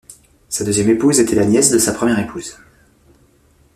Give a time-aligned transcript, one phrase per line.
[0.49, 2.57] Sa deuxième épouse était la nièce de sa première épouse.